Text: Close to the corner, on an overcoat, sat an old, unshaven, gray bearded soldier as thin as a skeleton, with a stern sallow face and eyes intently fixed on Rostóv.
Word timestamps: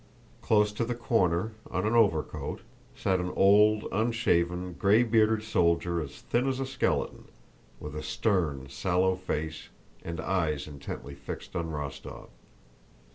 Close 0.41 0.71
to 0.71 0.83
the 0.83 0.95
corner, 0.95 1.51
on 1.69 1.85
an 1.85 1.93
overcoat, 1.93 2.61
sat 2.95 3.19
an 3.19 3.31
old, 3.35 3.83
unshaven, 3.91 4.73
gray 4.73 5.03
bearded 5.03 5.43
soldier 5.45 6.01
as 6.01 6.21
thin 6.21 6.49
as 6.49 6.59
a 6.59 6.65
skeleton, 6.65 7.25
with 7.79 7.95
a 7.95 8.01
stern 8.01 8.67
sallow 8.67 9.15
face 9.15 9.69
and 10.03 10.19
eyes 10.19 10.65
intently 10.67 11.13
fixed 11.13 11.55
on 11.55 11.67
Rostóv. 11.69 12.29